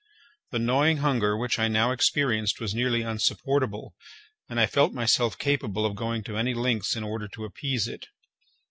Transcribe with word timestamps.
The 0.49 0.57
gnawing 0.57 0.97
hunger 0.97 1.37
which 1.37 1.59
I 1.59 1.67
now 1.67 1.91
experienced 1.91 2.59
was 2.59 2.73
nearly 2.73 3.03
insupportable, 3.03 3.93
and 4.49 4.59
I 4.59 4.65
felt 4.65 4.93
myself 4.93 5.37
capable 5.37 5.85
of 5.85 5.95
going 5.95 6.23
to 6.23 6.37
any 6.37 6.55
lengths 6.55 6.95
in 6.95 7.03
order 7.03 7.27
to 7.27 7.45
appease 7.45 7.87
it. 7.87 8.07